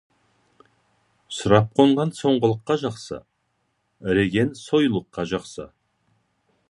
Сұрап 1.39 1.67
қонған 1.79 2.13
соңғылыққа 2.21 2.79
жақсы, 2.85 3.19
іреген 4.15 4.51
союлыққа 4.63 5.27
жақсы. 5.35 5.69